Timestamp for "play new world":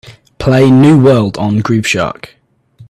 0.39-1.37